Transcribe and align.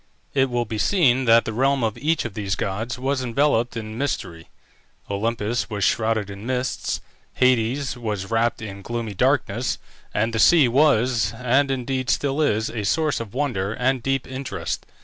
It 0.33 0.49
will 0.49 0.65
be 0.65 0.79
seen 0.79 1.25
that 1.25 1.45
the 1.45 1.53
realm 1.53 1.83
of 1.83 1.95
each 1.95 2.25
of 2.25 2.33
these 2.33 2.55
gods 2.55 2.97
was 2.97 3.21
enveloped 3.21 3.77
in 3.77 3.99
mystery. 3.99 4.49
Olympus 5.11 5.69
was 5.69 5.83
shrouded 5.83 6.31
in 6.31 6.43
mists, 6.43 7.01
Hades 7.35 7.95
was 7.95 8.31
wrapt 8.31 8.63
in 8.63 8.81
gloomy 8.81 9.13
darkness, 9.13 9.77
and 10.11 10.33
the 10.33 10.39
sea 10.39 10.67
was, 10.67 11.33
and 11.35 11.69
indeed 11.69 12.09
still 12.09 12.41
is, 12.41 12.67
a 12.67 12.83
source 12.83 13.19
of 13.19 13.35
wonder 13.35 13.73
and 13.73 14.01
deep 14.01 14.25
interest. 14.25 14.87